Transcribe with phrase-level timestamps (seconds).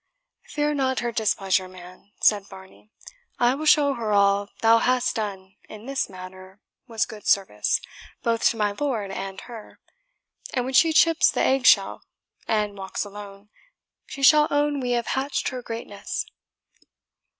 [0.47, 2.89] "Fear not her displeasure, man," said Varney.
[3.37, 7.79] "I will show her all thou hast done in this matter was good service,
[8.23, 9.79] both to my lord and her;
[10.55, 12.01] and when she chips the egg shell
[12.47, 13.49] and walks alone,
[14.07, 16.25] she shall own we have hatched her greatness."